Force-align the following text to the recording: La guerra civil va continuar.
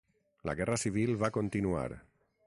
La 0.49 0.53
guerra 0.59 0.77
civil 0.83 1.13
va 1.25 1.31
continuar. 1.37 1.87